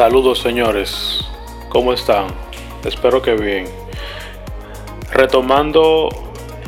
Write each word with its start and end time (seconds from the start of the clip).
Saludos 0.00 0.38
señores, 0.38 1.26
¿cómo 1.68 1.92
están? 1.92 2.28
Espero 2.86 3.20
que 3.20 3.34
bien. 3.34 3.66
Retomando 5.12 6.08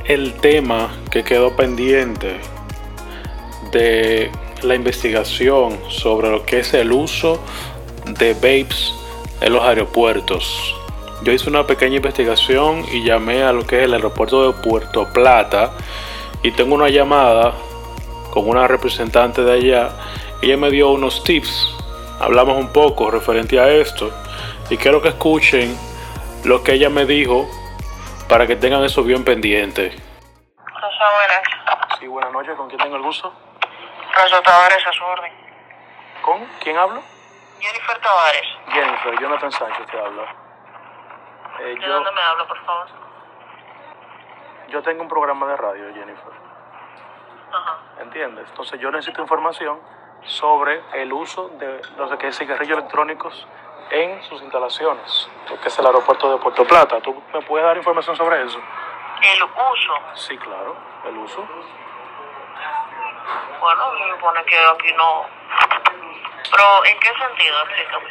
el 0.04 0.34
tema 0.34 0.90
que 1.10 1.24
quedó 1.24 1.56
pendiente 1.56 2.36
de 3.72 4.30
la 4.60 4.74
investigación 4.74 5.78
sobre 5.88 6.28
lo 6.28 6.44
que 6.44 6.58
es 6.58 6.74
el 6.74 6.92
uso 6.92 7.40
de 8.04 8.34
vapes 8.34 8.92
en 9.40 9.54
los 9.54 9.62
aeropuertos. 9.62 10.74
Yo 11.24 11.32
hice 11.32 11.48
una 11.48 11.66
pequeña 11.66 11.96
investigación 11.96 12.84
y 12.92 13.02
llamé 13.02 13.44
a 13.44 13.54
lo 13.54 13.66
que 13.66 13.78
es 13.78 13.84
el 13.84 13.94
aeropuerto 13.94 14.52
de 14.52 14.62
Puerto 14.62 15.10
Plata 15.10 15.72
y 16.42 16.50
tengo 16.50 16.74
una 16.74 16.90
llamada 16.90 17.54
con 18.28 18.46
una 18.46 18.68
representante 18.68 19.42
de 19.42 19.52
allá. 19.52 19.96
Ella 20.42 20.58
me 20.58 20.70
dio 20.70 20.90
unos 20.90 21.24
tips. 21.24 21.81
Hablamos 22.22 22.56
un 22.56 22.72
poco 22.72 23.10
referente 23.10 23.58
a 23.58 23.68
esto 23.68 24.08
y 24.70 24.76
quiero 24.76 25.02
que 25.02 25.08
escuchen 25.08 25.76
lo 26.44 26.62
que 26.62 26.74
ella 26.74 26.88
me 26.88 27.04
dijo 27.04 27.48
para 28.28 28.46
que 28.46 28.54
tengan 28.54 28.84
eso 28.84 29.02
bien 29.02 29.24
pendiente. 29.24 29.90
Rosa, 29.90 31.04
buenas. 31.16 31.98
Sí, 31.98 32.06
buenas 32.06 32.32
noches. 32.32 32.56
¿Con 32.56 32.68
quién 32.68 32.80
tengo 32.80 32.94
el 32.94 33.02
gusto? 33.02 33.32
Rosa 34.14 34.40
Tavares, 34.40 34.86
a 34.86 34.92
su 34.92 35.04
orden. 35.04 35.32
¿Con 36.22 36.46
quién 36.62 36.78
hablo? 36.78 37.02
Jennifer 37.58 37.98
Tavares. 37.98 38.46
Jennifer, 38.68 39.20
Jonathan 39.20 39.50
Sánchez 39.50 39.86
te 39.90 39.98
habla. 39.98 40.22
Eh, 41.58 41.74
¿De 41.74 41.80
yo, 41.80 41.92
dónde 41.92 42.12
me 42.12 42.20
habla, 42.22 42.46
por 42.46 42.64
favor? 42.64 42.86
yo 44.68 44.80
tengo 44.82 45.02
un 45.02 45.08
programa 45.08 45.48
de 45.48 45.56
radio, 45.56 45.92
Jennifer. 45.92 46.32
Ajá. 47.52 47.78
¿Entiendes? 48.00 48.46
Entonces 48.48 48.80
yo 48.80 48.92
necesito 48.92 49.20
información 49.20 49.80
sobre 50.24 50.82
el 50.94 51.12
uso 51.12 51.48
de 51.58 51.82
los 51.96 52.16
que 52.16 52.28
es 52.28 52.38
cigarrillos 52.38 52.78
electrónicos 52.78 53.46
en 53.90 54.22
sus 54.24 54.40
instalaciones, 54.42 55.28
lo 55.50 55.60
que 55.60 55.68
es 55.68 55.78
el 55.78 55.86
aeropuerto 55.86 56.30
de 56.30 56.38
Puerto 56.38 56.64
Plata. 56.64 57.00
¿Tú 57.00 57.22
me 57.32 57.42
puedes 57.42 57.66
dar 57.66 57.76
información 57.76 58.16
sobre 58.16 58.42
eso? 58.42 58.58
El 59.20 59.42
uso. 59.42 59.94
Sí, 60.14 60.36
claro, 60.38 60.74
el 61.06 61.18
uso. 61.18 61.46
Bueno, 63.60 63.82
se 63.98 64.12
supone 64.14 64.44
que 64.44 64.58
aquí 64.58 64.92
no. 64.94 65.26
Pero, 66.50 66.84
¿en 66.86 66.98
qué 66.98 67.08
sentido? 67.08 67.62
Explícame. 67.62 68.10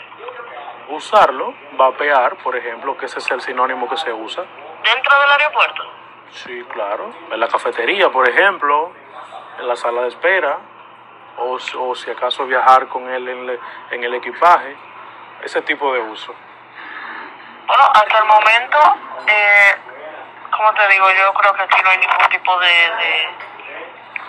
Usarlo, 0.89 1.53
vapear, 1.73 2.37
por 2.37 2.55
ejemplo, 2.55 2.97
que 2.97 3.07
ese 3.07 3.19
es 3.19 3.31
el 3.31 3.41
sinónimo 3.41 3.89
que 3.89 3.97
se 3.97 4.13
usa. 4.13 4.43
¿Dentro 4.83 5.19
del 5.19 5.31
aeropuerto? 5.31 5.83
Sí, 6.31 6.63
claro. 6.71 7.11
En 7.31 7.39
la 7.39 7.47
cafetería, 7.47 8.09
por 8.09 8.27
ejemplo, 8.29 8.91
en 9.59 9.67
la 9.67 9.75
sala 9.75 10.03
de 10.03 10.07
espera, 10.09 10.59
o, 11.37 11.59
si- 11.59 11.77
o 11.77 11.95
si 11.95 12.09
acaso 12.11 12.45
viajar 12.45 12.87
con 12.87 13.09
él 13.09 13.27
en, 13.27 13.47
le- 13.47 13.59
en 13.91 14.03
el 14.03 14.13
equipaje, 14.15 14.75
ese 15.43 15.61
tipo 15.63 15.93
de 15.93 15.99
uso. 16.01 16.33
Bueno, 17.67 17.83
hasta 17.93 18.17
el 18.17 18.25
momento, 18.25 18.77
eh, 19.27 19.75
como 20.55 20.73
te 20.73 20.87
digo, 20.89 21.05
yo 21.11 21.33
creo 21.33 21.53
que 21.53 21.61
aquí 21.63 21.81
no 21.83 21.89
hay 21.89 21.97
ningún 21.99 22.29
tipo 22.29 22.59
de, 22.59 22.67
de, 22.67 23.29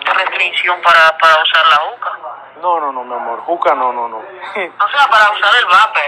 de 0.05 0.13
restricción 0.13 0.81
para, 0.81 1.17
para 1.17 1.41
usar 1.41 1.65
la 1.67 1.93
UCA. 1.95 2.11
No, 2.61 2.79
no, 2.79 2.93
no, 2.93 3.03
mi 3.03 3.13
amor. 3.13 3.41
Juca, 3.41 3.73
no, 3.75 3.91
no, 3.91 4.07
no. 4.07 4.17
O 4.55 4.87
sea, 4.89 5.07
para 5.09 5.29
usar 5.31 5.53
el 5.59 5.65
vapor. 5.65 6.01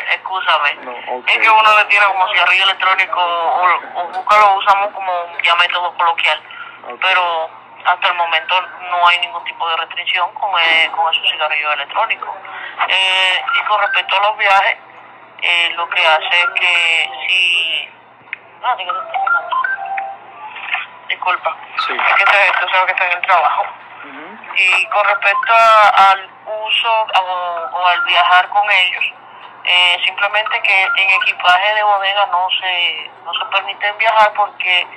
No, 0.86 0.92
ok. 1.18 1.28
Es 1.28 1.38
que 1.40 1.50
uno 1.50 1.78
le 1.78 1.86
tiene 1.86 2.06
como 2.08 2.28
cigarrillo 2.32 2.64
electrónico 2.64 3.20
o, 3.20 3.66
o 3.96 4.14
juca 4.14 4.38
lo 4.38 4.58
usamos 4.58 4.94
como 4.94 5.12
ya 5.44 5.56
método 5.56 5.94
coloquial. 5.98 6.40
Pero 7.02 7.50
hasta 7.86 8.08
el 8.08 8.14
momento 8.16 8.61
no 8.89 9.08
hay 9.08 9.19
ningún 9.19 9.44
tipo 9.45 9.67
de 9.69 9.78
restricción 9.78 10.33
con, 10.33 10.52
eh, 10.59 10.89
con 10.95 11.14
esos 11.14 11.30
cigarrillos 11.31 11.73
electrónicos. 11.73 12.30
Eh, 12.89 13.42
y 13.59 13.66
con 13.66 13.81
respecto 13.81 14.16
a 14.17 14.19
los 14.22 14.38
viajes, 14.38 14.77
eh, 15.42 15.69
lo 15.75 15.88
que 15.89 16.05
hace 16.05 16.39
es 16.42 16.47
que 16.55 17.09
si... 17.27 17.89
Ah, 18.64 18.76
digo, 18.77 18.92
disculpa. 21.10 21.55
Sí. 21.86 21.93
Es 21.93 22.14
que 22.15 22.23
este- 22.23 22.52
tú 22.60 22.67
sabes 22.70 22.86
que 22.86 22.92
está 22.92 23.05
en 23.05 23.17
el 23.17 23.21
trabajo. 23.21 23.64
Ujú. 24.04 24.37
Y 24.55 24.86
con 24.87 25.05
respecto 25.05 25.54
a- 25.54 26.11
al 26.11 26.30
uso 26.45 27.08
o, 27.21 27.70
o 27.73 27.87
al 27.87 28.04
viajar 28.05 28.49
con 28.49 28.70
ellos, 28.71 29.04
eh, 29.64 29.98
simplemente 30.05 30.61
que 30.61 30.83
en 30.83 31.10
equipaje 31.21 31.73
de 31.76 31.83
bodega 31.83 32.26
no 32.27 32.48
se, 32.60 33.11
no 33.23 33.33
se 33.33 33.45
permite 33.52 33.92
viajar 33.93 34.31
porque 34.33 34.87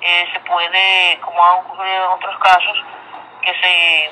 eh, 0.00 0.28
se 0.32 0.40
puede, 0.40 1.18
como 1.20 1.42
ha 1.44 1.54
ocurrido 1.56 2.04
en 2.06 2.10
otros 2.12 2.38
casos, 2.38 2.78
que 3.42 3.52
se 3.60 4.10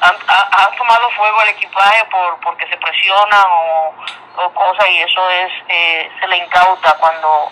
han, 0.00 0.14
ha- 0.28 0.64
han 0.66 0.76
tomado 0.76 1.10
fuego 1.10 1.42
el 1.42 1.50
equipaje 1.50 2.04
por 2.06 2.38
porque 2.40 2.66
se 2.68 2.76
presionan 2.78 3.44
o, 3.50 3.94
o 4.36 4.50
cosas 4.54 4.88
y 4.90 4.98
eso 4.98 5.30
es 5.30 5.52
eh, 5.68 6.10
se 6.20 6.26
le 6.28 6.36
incauta 6.38 6.96
cuando 6.98 7.50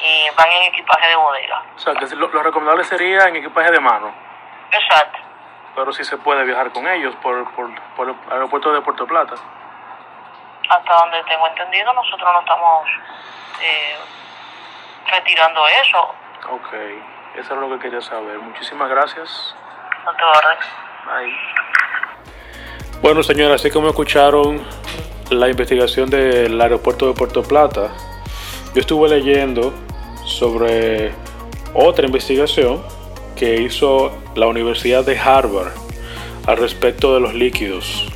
eh, 0.00 0.30
van 0.36 0.50
en 0.50 0.62
equipaje 0.64 1.06
de 1.08 1.16
bodega. 1.16 1.62
O 1.76 1.78
sea, 1.78 1.94
que 1.94 2.06
lo, 2.16 2.28
lo 2.28 2.42
recomendable 2.42 2.84
sería 2.84 3.24
en 3.28 3.36
equipaje 3.36 3.70
de 3.70 3.80
mano, 3.80 4.12
Exacto. 4.72 5.18
pero 5.76 5.92
sí 5.92 6.04
se 6.04 6.16
puede 6.18 6.44
viajar 6.44 6.70
con 6.72 6.86
ellos 6.88 7.14
por, 7.22 7.48
por, 7.54 7.70
por 7.94 8.08
el 8.08 8.16
aeropuerto 8.32 8.72
de 8.72 8.80
Puerto 8.80 9.06
Plata. 9.06 9.34
hasta 10.68 10.94
donde 10.96 11.22
tengo 11.24 11.46
entendido, 11.46 11.92
nosotros 11.92 12.28
no 12.32 12.40
estamos 12.40 12.88
eh, 13.60 13.96
retirando 15.06 15.66
eso. 15.68 16.14
Ok, 16.50 16.68
eso 17.38 17.54
es 17.54 17.60
lo 17.60 17.70
que 17.70 17.78
quería 17.84 18.02
saber. 18.02 18.38
Muchísimas 18.38 18.90
gracias. 18.90 19.54
No 20.04 20.12
te 20.14 20.22
orden. 20.22 20.58
Bye. 21.06 23.00
Bueno, 23.00 23.22
señores, 23.22 23.60
así 23.60 23.70
como 23.70 23.88
escucharon 23.88 24.62
la 25.30 25.48
investigación 25.48 26.10
del 26.10 26.60
aeropuerto 26.60 27.06
de 27.06 27.14
Puerto 27.14 27.42
Plata, 27.42 27.90
yo 28.74 28.80
estuve 28.80 29.08
leyendo 29.08 29.72
sobre 30.24 31.12
otra 31.72 32.06
investigación 32.06 32.82
que 33.36 33.62
hizo 33.62 34.12
la 34.34 34.46
Universidad 34.46 35.04
de 35.04 35.18
Harvard 35.18 35.72
al 36.46 36.56
respecto 36.58 37.14
de 37.14 37.20
los 37.20 37.34
líquidos. 37.34 38.06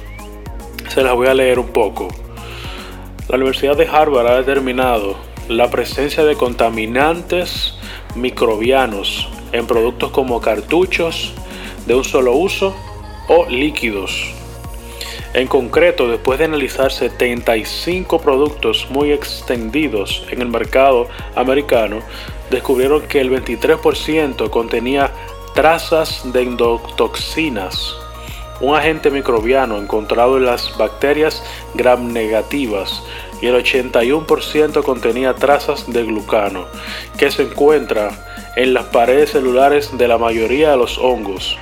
Se 0.88 1.02
las 1.02 1.14
voy 1.14 1.28
a 1.28 1.34
leer 1.34 1.58
un 1.58 1.72
poco. 1.72 2.08
La 3.28 3.36
Universidad 3.36 3.76
de 3.76 3.88
Harvard 3.88 4.26
ha 4.26 4.36
determinado 4.36 5.16
la 5.48 5.70
presencia 5.70 6.24
de 6.24 6.36
contaminantes 6.36 7.77
microbianos 8.14 9.28
en 9.52 9.66
productos 9.66 10.10
como 10.10 10.40
cartuchos 10.40 11.32
de 11.86 11.94
un 11.94 12.04
solo 12.04 12.34
uso 12.34 12.74
o 13.28 13.46
líquidos. 13.46 14.34
En 15.34 15.46
concreto, 15.46 16.08
después 16.08 16.38
de 16.38 16.46
analizar 16.46 16.90
75 16.90 18.18
productos 18.20 18.86
muy 18.90 19.12
extendidos 19.12 20.24
en 20.30 20.40
el 20.40 20.48
mercado 20.48 21.06
americano, 21.36 22.00
descubrieron 22.50 23.02
que 23.02 23.20
el 23.20 23.30
23% 23.30 24.48
contenía 24.48 25.10
trazas 25.54 26.22
de 26.32 26.42
endotoxinas, 26.42 27.94
un 28.60 28.74
agente 28.74 29.10
microbiano 29.10 29.76
encontrado 29.76 30.36
en 30.36 30.46
las 30.46 30.76
bacterias 30.78 31.42
gram 31.74 32.12
negativas, 32.12 33.02
y 33.40 33.46
el 33.46 33.54
81% 33.54 34.82
contenía 34.82 35.34
trazas 35.34 35.90
de 35.90 36.04
glucano, 36.04 36.66
que 37.16 37.30
se 37.30 37.42
encuentra 37.42 38.10
en 38.56 38.74
las 38.74 38.86
paredes 38.86 39.30
celulares 39.30 39.96
de 39.96 40.08
la 40.08 40.18
mayoría 40.18 40.70
de 40.70 40.76
los 40.76 40.98
hongos. 40.98 41.58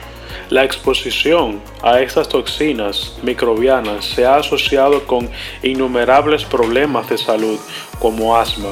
La 0.48 0.64
exposición 0.64 1.60
a 1.82 2.00
estas 2.00 2.28
toxinas 2.28 3.18
microbianas 3.22 4.04
se 4.04 4.24
ha 4.24 4.36
asociado 4.36 5.04
con 5.04 5.28
innumerables 5.62 6.44
problemas 6.44 7.08
de 7.08 7.18
salud 7.18 7.58
como 7.98 8.36
asma, 8.36 8.70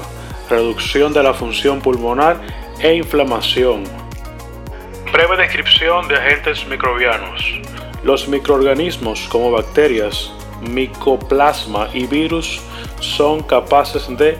reducción 0.49 1.13
de 1.13 1.23
la 1.23 1.35
función 1.35 1.81
pulmonar 1.81 2.41
e 2.79 2.95
inflamación. 2.95 3.85
Breve 5.13 5.37
descripción 5.37 6.07
de 6.07 6.17
agentes 6.17 6.67
microbianos. 6.67 7.61
Los 8.05 8.29
microorganismos 8.29 9.27
como 9.29 9.51
bacterias, 9.51 10.33
micoplasma 10.61 11.89
y 11.93 12.07
virus 12.07 12.61
son 13.05 13.43
capaces 13.43 14.07
de 14.17 14.39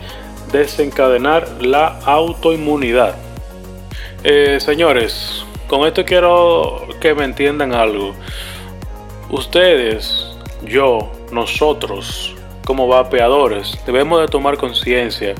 desencadenar 0.51 1.47
la 1.61 1.99
autoinmunidad. 2.05 3.15
Eh, 4.23 4.59
señores, 4.59 5.45
con 5.67 5.85
esto 5.87 6.03
quiero 6.05 6.87
que 6.99 7.13
me 7.13 7.23
entiendan 7.25 7.73
algo. 7.73 8.13
Ustedes, 9.29 10.25
yo, 10.63 11.11
nosotros, 11.31 12.33
como 12.65 12.87
vapeadores, 12.87 13.77
debemos 13.85 14.21
de 14.21 14.27
tomar 14.27 14.57
conciencia 14.57 15.35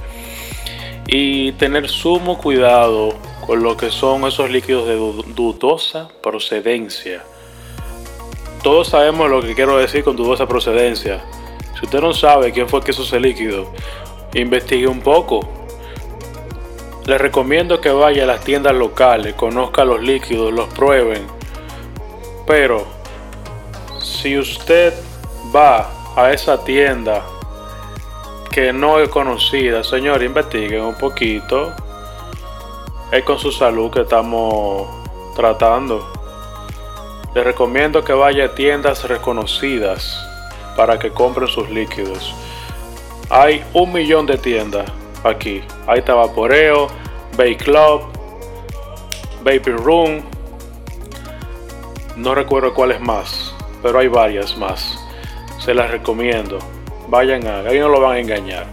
y 1.08 1.52
tener 1.54 1.88
sumo 1.90 2.38
cuidado 2.38 3.14
con 3.46 3.62
lo 3.62 3.78
que 3.78 3.92
son 3.92 4.26
esos 4.26 4.50
líquidos 4.50 4.88
de 4.88 4.96
du- 4.96 5.24
dudosa 5.36 6.10
procedencia. 6.22 7.22
Todos 8.64 8.88
sabemos 8.88 9.30
lo 9.30 9.42
que 9.42 9.54
quiero 9.54 9.78
decir 9.78 10.04
con 10.04 10.16
dudosa 10.16 10.48
procedencia. 10.48 11.24
Si 11.80 11.86
usted 11.86 12.02
no 12.02 12.14
sabe 12.14 12.52
quién 12.52 12.70
fue 12.70 12.82
que 12.82 12.92
hizo 12.92 13.04
ese 13.04 13.20
líquido, 13.20 13.72
investigue 14.34 14.88
un 14.88 15.02
poco. 15.02 15.42
Les 17.06 17.20
recomiendo 17.20 17.82
que 17.82 17.90
vaya 17.90 18.24
a 18.24 18.28
las 18.28 18.42
tiendas 18.42 18.74
locales, 18.74 19.36
conozca 19.36 19.86
los 19.86 20.02
líquidos, 20.02 20.54
los 20.54 20.68
prueben. 20.74 21.28
Pero 22.48 22.86
si 24.00 24.38
usted 24.38 24.94
va 25.56 25.90
a 26.16 26.32
esa 26.32 26.64
tienda 26.64 27.24
que 28.52 28.72
no 28.72 29.00
es 29.00 29.10
conocida, 29.10 29.84
señor, 29.84 30.24
investiguen 30.24 30.82
un 30.82 30.96
poquito. 30.96 31.74
Es 33.12 33.24
con 33.26 33.38
su 33.38 33.52
salud 33.52 33.92
que 33.92 34.02
estamos 34.02 34.88
tratando. 35.36 36.10
Les 37.34 37.44
recomiendo 37.44 38.02
que 38.04 38.14
vaya 38.14 38.46
a 38.46 38.56
tiendas 38.56 39.04
reconocidas 39.10 40.26
para 40.76 41.00
que 41.00 41.12
compren 41.12 41.48
sus 41.48 41.70
líquidos. 41.70 42.36
Hay 43.30 43.64
un 43.74 43.92
millón 43.92 44.26
de 44.26 44.38
tiendas 44.38 44.90
aquí. 45.24 45.64
Hay 45.88 46.02
Tabaporeo, 46.02 46.88
Bay 47.38 47.56
Club, 47.56 48.04
Vaping 49.44 49.78
Room. 49.78 50.24
No 52.16 52.36
recuerdo 52.36 52.74
cuáles 52.74 53.00
más, 53.00 53.54
pero 53.82 54.00
hay 54.00 54.08
varias 54.08 54.58
más. 54.58 55.00
Se 55.60 55.74
las 55.74 55.92
recomiendo. 55.92 56.60
Vayan 57.08 57.46
a, 57.48 57.60
ahí 57.60 57.80
no 57.80 57.90
lo 57.90 58.00
van 58.00 58.18
a 58.18 58.20
engañar. 58.20 58.68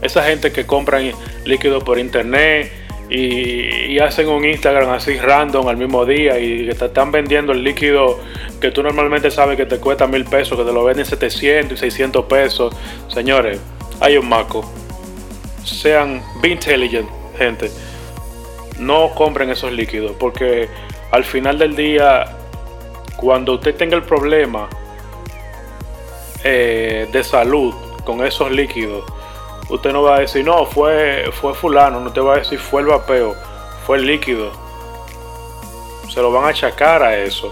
Esa 0.00 0.22
gente 0.24 0.52
que 0.52 0.66
compran 0.66 1.12
líquido 1.44 1.80
por 1.80 1.98
internet 1.98 2.72
y, 3.08 3.98
hacen 3.98 4.28
un 4.28 4.44
Instagram 4.44 4.90
así 4.90 5.16
random 5.16 5.68
al 5.68 5.76
mismo 5.76 6.04
día 6.04 6.38
y 6.38 6.68
te 6.68 6.86
están 6.86 7.12
vendiendo 7.12 7.52
el 7.52 7.62
líquido 7.62 8.18
que 8.60 8.70
tú 8.70 8.82
normalmente 8.82 9.30
sabes 9.30 9.56
que 9.56 9.66
te 9.66 9.78
cuesta 9.78 10.06
mil 10.06 10.24
pesos, 10.24 10.58
que 10.58 10.64
te 10.64 10.72
lo 10.72 10.84
venden 10.84 11.04
700 11.04 11.76
y 11.76 11.80
600 11.80 12.24
pesos. 12.26 12.74
Señores, 13.08 13.60
hay 14.00 14.16
un 14.16 14.28
maco. 14.28 14.64
Sean 15.64 16.22
be 16.40 16.48
intelligent, 16.48 17.08
gente. 17.36 17.70
No 18.78 19.10
compren 19.14 19.50
esos 19.50 19.72
líquidos 19.72 20.16
porque 20.18 20.68
al 21.10 21.24
final 21.24 21.58
del 21.58 21.76
día, 21.76 22.24
cuando 23.16 23.54
usted 23.54 23.74
tenga 23.74 23.96
el 23.96 24.02
problema 24.02 24.68
eh, 26.42 27.06
de 27.12 27.22
salud 27.22 27.74
con 28.04 28.24
esos 28.24 28.50
líquidos, 28.50 29.04
usted 29.72 29.92
no 29.92 30.02
va 30.02 30.16
a 30.16 30.20
decir, 30.20 30.44
no, 30.44 30.66
fue, 30.66 31.30
fue 31.32 31.54
fulano, 31.54 32.00
no 32.00 32.12
te 32.12 32.20
va 32.20 32.34
a 32.34 32.38
decir, 32.38 32.58
fue 32.58 32.82
el 32.82 32.88
vapeo, 32.88 33.34
fue 33.86 33.96
el 33.96 34.06
líquido. 34.06 34.52
Se 36.12 36.20
lo 36.20 36.30
van 36.30 36.44
a 36.44 36.48
achacar 36.48 37.02
a 37.02 37.16
eso. 37.16 37.50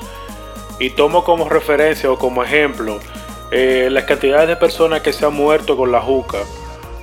Y 0.79 0.91
tomo 0.91 1.25
como 1.25 1.49
referencia 1.49 2.11
o 2.11 2.19
como 2.19 2.43
ejemplo 2.43 3.01
eh, 3.51 3.89
las 3.91 4.05
cantidades 4.05 4.49
de 4.49 4.57
personas 4.57 5.01
que 5.01 5.13
se 5.13 5.25
han 5.25 5.35
muerto 5.35 5.77
con 5.77 5.91
la 5.91 6.01
juca, 6.01 6.39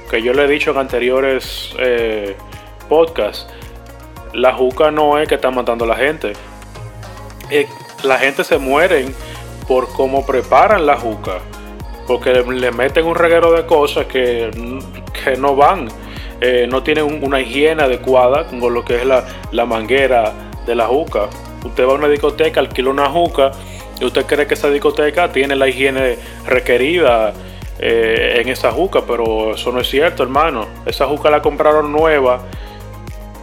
que 0.10 0.22
yo 0.22 0.34
le 0.34 0.46
he 0.46 0.48
dicho 0.48 0.72
en 0.72 0.78
anteriores 0.78 1.74
eh, 1.80 2.36
podcasts. 2.88 3.48
La 4.34 4.54
juca 4.54 4.92
no 4.92 5.18
es 5.18 5.28
que 5.28 5.36
está 5.36 5.50
matando 5.50 5.86
a 5.86 5.88
la 5.88 5.96
gente. 5.96 6.34
Eh, 7.50 7.68
la 8.04 8.19
gente 8.19 8.44
se 8.44 8.60
muere 8.60 9.08
por 9.68 9.92
cómo 9.94 10.25
preparan 10.28 10.86
la 10.86 10.96
juca 10.96 11.40
porque 12.08 12.31
le 12.31 12.72
meten 12.72 13.06
un 13.06 13.16
reguero 13.16 13.52
de 13.52 13.66
cosas 13.66 14.06
que, 14.06 14.50
no 15.36 15.56
van, 15.56 15.90
eh, 16.40 16.68
no 16.70 16.84
tienen 16.84 17.24
una 17.24 17.42
higiene 17.42 17.84
adecuada 17.84 18.46
con 18.46 18.74
lo 18.74 18.86
que 18.86 18.98
es 18.98 19.06
la, 19.06 19.66
manguera 19.66 20.34
de 20.66 20.76
la 20.76 20.86
juca. 20.86 21.30
Usted 21.66 21.86
va 21.88 21.94
a 21.94 21.96
una 21.96 22.08
discoteca, 22.08 22.60
alquila 22.60 22.92
una 22.92 23.10
juca 23.10 23.52
y 24.00 24.06
usted 24.06 24.26
cree 24.26 24.46
que 24.46 24.54
esa 24.54 24.70
discoteca 24.70 25.32
tiene 25.32 25.56
la 25.56 25.68
higiene 25.68 26.18
requerida 26.46 27.34
eh, 27.80 28.40
en 28.40 28.50
esa 28.50 28.72
juca, 28.72 29.02
pero 29.08 29.56
eso 29.56 29.72
no 29.72 29.82
es 29.82 29.90
cierto, 29.90 30.24
hermano. 30.24 30.68
Esa 30.86 31.08
juca 31.08 31.32
la 31.32 31.42
compraron 31.42 31.92
nueva, 31.92 32.42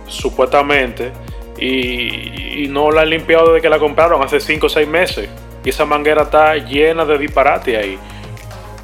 supuestamente, 0.07 1.13
y, 1.59 2.65
y 2.65 2.69
no 2.69 2.93
la 2.93 3.03
han 3.03 3.11
limpiado 3.11 3.47
desde 3.49 3.61
que 3.61 3.69
la 3.69 3.81
compraron 3.81 4.23
hace 4.23 4.39
5 4.39 4.67
o 4.67 4.69
6 4.69 4.87
meses. 4.89 5.29
Y 5.65 5.71
esa 5.71 5.85
manguera 5.85 6.23
está 6.23 6.55
llena 6.57 7.05
de 7.05 7.19
disparate 7.19 7.77
ahí. 7.77 7.99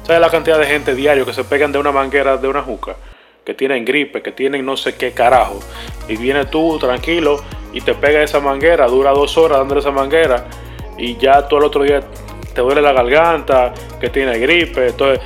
¿Sabes 0.03 0.19
la 0.19 0.29
cantidad 0.29 0.57
de 0.57 0.65
gente 0.65 0.95
diario 0.95 1.25
que 1.25 1.33
se 1.33 1.43
pegan 1.43 1.71
de 1.71 1.79
una 1.79 1.91
manguera 1.91 2.37
de 2.37 2.47
una 2.47 2.61
juca? 2.61 2.95
Que 3.45 3.53
tienen 3.53 3.85
gripe, 3.85 4.21
que 4.21 4.31
tienen 4.31 4.65
no 4.65 4.75
sé 4.75 4.95
qué 4.95 5.11
carajo. 5.11 5.59
Y 6.07 6.17
viene 6.17 6.45
tú 6.45 6.77
tranquilo 6.79 7.37
y 7.71 7.81
te 7.81 7.93
pega 7.93 8.23
esa 8.23 8.39
manguera, 8.39 8.87
dura 8.87 9.11
dos 9.11 9.37
horas 9.37 9.59
dándole 9.59 9.81
esa 9.81 9.91
manguera. 9.91 10.45
Y 10.97 11.17
ya 11.17 11.47
todo 11.47 11.59
el 11.59 11.65
otro 11.65 11.83
día 11.83 12.01
te 12.53 12.61
duele 12.61 12.81
la 12.81 12.93
garganta, 12.93 13.73
que 13.99 14.09
tiene 14.09 14.37
gripe. 14.39 14.87
Entonces, 14.87 15.23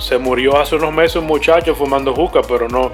se 0.00 0.18
murió 0.18 0.58
hace 0.58 0.76
unos 0.76 0.92
meses 0.92 1.16
un 1.16 1.26
muchacho 1.26 1.74
fumando 1.74 2.14
juca, 2.14 2.40
pero 2.46 2.68
no, 2.68 2.92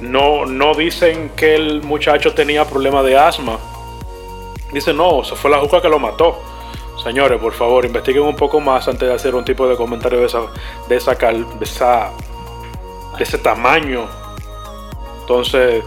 no, 0.00 0.46
no 0.46 0.74
dicen 0.74 1.30
que 1.36 1.54
el 1.54 1.82
muchacho 1.82 2.34
tenía 2.34 2.64
problemas 2.64 3.04
de 3.04 3.16
asma. 3.16 3.58
Dicen, 4.72 4.96
no, 4.96 5.22
eso 5.22 5.36
fue 5.36 5.50
la 5.50 5.58
juca 5.58 5.80
que 5.80 5.88
lo 5.88 5.98
mató. 5.98 6.40
Señores, 7.04 7.38
por 7.38 7.52
favor, 7.52 7.84
investiguen 7.84 8.22
un 8.22 8.34
poco 8.34 8.60
más 8.60 8.88
antes 8.88 9.06
de 9.06 9.14
hacer 9.14 9.34
un 9.34 9.44
tipo 9.44 9.68
de 9.68 9.76
comentario 9.76 10.20
de 10.20 10.26
esa, 10.26 10.40
de 10.88 10.96
esa, 10.96 11.14
de 11.14 11.44
esa, 11.64 12.10
de 13.18 13.22
ese 13.22 13.36
tamaño. 13.36 14.08
Entonces, 15.20 15.84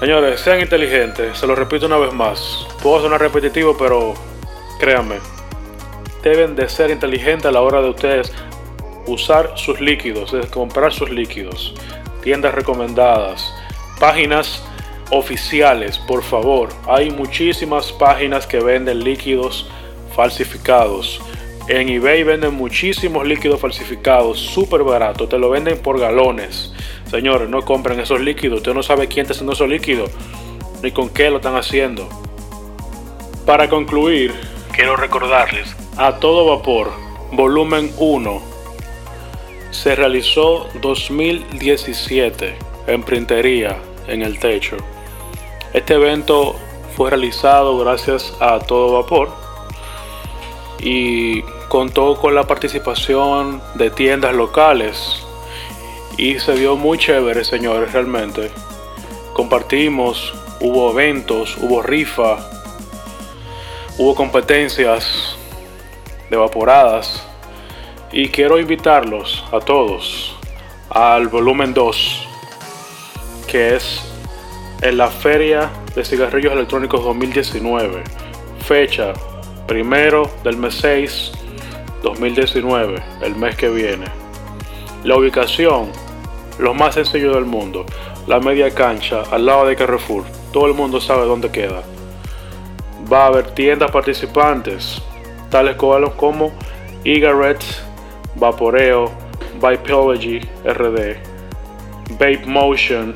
señores, 0.00 0.40
sean 0.40 0.58
inteligentes. 0.58 1.36
Se 1.36 1.46
lo 1.46 1.54
repito 1.54 1.84
una 1.84 1.98
vez 1.98 2.14
más. 2.14 2.66
Puedo 2.82 3.02
sonar 3.02 3.20
repetitivo, 3.20 3.76
pero 3.76 4.14
créanme, 4.78 5.16
deben 6.22 6.56
de 6.56 6.66
ser 6.70 6.90
inteligentes 6.90 7.44
a 7.44 7.52
la 7.52 7.60
hora 7.60 7.82
de 7.82 7.90
ustedes 7.90 8.32
usar 9.06 9.52
sus 9.56 9.82
líquidos, 9.82 10.32
de 10.32 10.40
comprar 10.48 10.94
sus 10.94 11.10
líquidos. 11.10 11.74
Tiendas 12.22 12.54
recomendadas, 12.54 13.52
páginas 13.98 14.64
oficiales, 15.10 15.98
por 15.98 16.22
favor. 16.22 16.70
Hay 16.88 17.10
muchísimas 17.10 17.92
páginas 17.92 18.46
que 18.46 18.60
venden 18.60 19.04
líquidos 19.04 19.70
falsificados. 20.14 21.20
En 21.68 21.88
eBay 21.88 22.24
venden 22.24 22.54
muchísimos 22.54 23.26
líquidos 23.26 23.60
falsificados, 23.60 24.40
súper 24.40 24.82
barato, 24.82 25.28
te 25.28 25.38
lo 25.38 25.50
venden 25.50 25.78
por 25.78 26.00
galones. 26.00 26.72
Señores, 27.10 27.48
no 27.48 27.62
compren 27.62 28.00
esos 28.00 28.20
líquidos, 28.20 28.58
usted 28.58 28.74
no 28.74 28.82
sabe 28.82 29.08
quién 29.08 29.22
está 29.22 29.34
haciendo 29.34 29.52
esos 29.52 29.68
líquidos, 29.68 30.10
ni 30.82 30.90
con 30.90 31.08
qué 31.10 31.30
lo 31.30 31.36
están 31.36 31.56
haciendo. 31.56 32.08
Para 33.46 33.68
concluir, 33.68 34.34
quiero 34.72 34.96
recordarles, 34.96 35.76
a 35.96 36.16
todo 36.16 36.56
vapor, 36.56 36.90
volumen 37.32 37.92
1, 37.98 38.42
se 39.70 39.94
realizó 39.94 40.66
2017 40.80 42.56
en 42.86 43.02
printería, 43.02 43.78
en 44.08 44.22
el 44.22 44.38
techo. 44.40 44.76
Este 45.72 45.94
evento 45.94 46.56
fue 46.96 47.10
realizado 47.10 47.78
gracias 47.78 48.34
a 48.40 48.58
todo 48.58 49.00
vapor 49.00 49.39
y 50.82 51.42
contó 51.68 52.16
con 52.16 52.34
la 52.34 52.44
participación 52.44 53.62
de 53.74 53.90
tiendas 53.90 54.34
locales 54.34 55.24
y 56.16 56.38
se 56.38 56.54
vio 56.54 56.76
muy 56.76 56.98
chévere, 56.98 57.44
señores, 57.44 57.92
realmente. 57.92 58.50
Compartimos, 59.32 60.34
hubo 60.60 60.90
eventos, 60.90 61.56
hubo 61.60 61.82
rifa, 61.82 62.38
hubo 63.98 64.14
competencias 64.14 65.36
de 66.30 66.36
y 68.12 68.28
quiero 68.28 68.58
invitarlos 68.58 69.44
a 69.52 69.60
todos 69.60 70.36
al 70.90 71.28
volumen 71.28 71.72
2 71.74 72.26
que 73.46 73.74
es 73.74 74.00
en 74.80 74.96
la 74.96 75.08
Feria 75.08 75.70
de 75.94 76.04
Cigarrillos 76.04 76.52
Electrónicos 76.52 77.04
2019. 77.04 78.04
Fecha 78.64 79.12
primero 79.70 80.28
del 80.42 80.56
mes 80.56 80.74
6 80.80 81.30
2019, 82.02 83.00
el 83.22 83.36
mes 83.36 83.54
que 83.54 83.68
viene. 83.68 84.06
La 85.04 85.16
ubicación, 85.16 85.92
lo 86.58 86.74
más 86.74 86.96
sencillo 86.96 87.34
del 87.34 87.44
mundo, 87.44 87.86
la 88.26 88.40
media 88.40 88.74
cancha 88.74 89.22
al 89.30 89.46
lado 89.46 89.66
de 89.66 89.76
Carrefour. 89.76 90.24
Todo 90.52 90.66
el 90.66 90.74
mundo 90.74 91.00
sabe 91.00 91.24
dónde 91.24 91.52
queda. 91.52 91.84
Va 93.12 93.22
a 93.22 93.26
haber 93.26 93.52
tiendas 93.52 93.92
participantes, 93.92 95.00
tales 95.50 95.76
como 95.76 96.50
Egaret, 97.04 97.62
Vaporeo, 98.34 99.12
Vipology 99.62 100.40
RD, 100.64 101.16
Vape 102.18 102.44
Motion, 102.44 103.14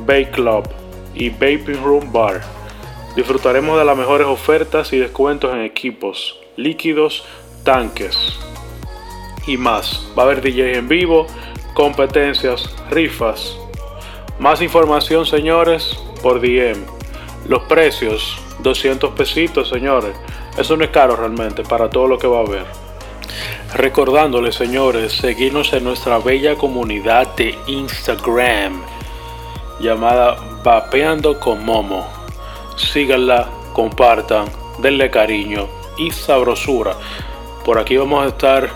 Vape 0.00 0.30
Club 0.32 0.68
y 1.14 1.30
Vaping 1.30 1.82
Room 1.82 2.12
Bar. 2.12 2.55
Disfrutaremos 3.16 3.78
de 3.78 3.86
las 3.86 3.96
mejores 3.96 4.26
ofertas 4.26 4.92
y 4.92 4.98
descuentos 4.98 5.50
en 5.54 5.62
equipos, 5.62 6.38
líquidos, 6.54 7.24
tanques 7.64 8.38
y 9.46 9.56
más. 9.56 10.06
Va 10.16 10.24
a 10.24 10.26
haber 10.26 10.42
DJ 10.42 10.76
en 10.76 10.86
vivo, 10.86 11.26
competencias, 11.72 12.68
rifas. 12.90 13.56
Más 14.38 14.60
información, 14.60 15.24
señores, 15.24 15.98
por 16.22 16.42
DM. 16.42 16.84
Los 17.48 17.62
precios, 17.62 18.36
200 18.58 19.14
pesitos, 19.14 19.70
señores. 19.70 20.14
Eso 20.58 20.76
no 20.76 20.84
es 20.84 20.90
caro 20.90 21.16
realmente 21.16 21.62
para 21.62 21.88
todo 21.88 22.08
lo 22.08 22.18
que 22.18 22.26
va 22.26 22.40
a 22.40 22.46
haber. 22.46 22.66
Recordándoles, 23.72 24.56
señores, 24.56 25.14
seguirnos 25.14 25.72
en 25.72 25.84
nuestra 25.84 26.18
bella 26.18 26.54
comunidad 26.56 27.34
de 27.34 27.58
Instagram 27.66 28.82
llamada 29.80 30.36
Vapeando 30.62 31.40
con 31.40 31.64
Momo 31.64 32.15
síganla, 32.76 33.48
compartan, 33.72 34.46
denle 34.78 35.10
cariño 35.10 35.68
y 35.98 36.10
sabrosura. 36.10 36.96
Por 37.64 37.78
aquí 37.78 37.96
vamos 37.96 38.24
a 38.24 38.28
estar 38.28 38.70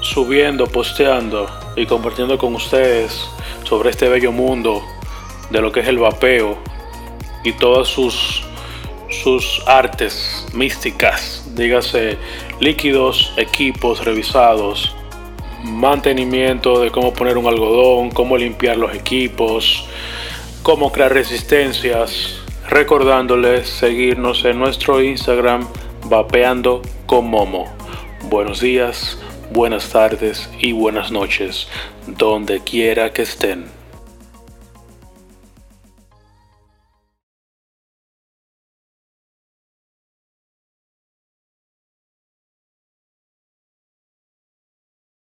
subiendo, 0.00 0.66
posteando 0.66 1.48
y 1.76 1.86
compartiendo 1.86 2.38
con 2.38 2.54
ustedes 2.54 3.28
sobre 3.64 3.90
este 3.90 4.08
bello 4.08 4.32
mundo 4.32 4.82
de 5.50 5.60
lo 5.60 5.72
que 5.72 5.80
es 5.80 5.88
el 5.88 5.98
vapeo 5.98 6.56
y 7.44 7.52
todas 7.52 7.88
sus, 7.88 8.42
sus 9.08 9.62
artes 9.66 10.46
místicas, 10.54 11.44
dígase 11.54 12.18
líquidos, 12.60 13.32
equipos 13.36 14.04
revisados, 14.04 14.94
mantenimiento 15.64 16.80
de 16.80 16.90
cómo 16.90 17.12
poner 17.12 17.36
un 17.36 17.46
algodón, 17.46 18.10
cómo 18.10 18.36
limpiar 18.36 18.76
los 18.76 18.94
equipos, 18.94 19.84
cómo 20.62 20.92
crear 20.92 21.12
resistencias, 21.12 22.39
recordándoles 22.70 23.68
seguirnos 23.68 24.44
en 24.44 24.60
nuestro 24.60 25.02
Instagram 25.02 25.66
vapeando 26.06 26.82
con 27.04 27.28
Momo. 27.28 27.66
Buenos 28.28 28.60
días, 28.60 29.18
buenas 29.50 29.90
tardes 29.90 30.48
y 30.60 30.70
buenas 30.70 31.10
noches, 31.10 31.66
donde 32.06 32.60
quiera 32.60 33.12
que 33.12 33.22
estén. 33.22 33.79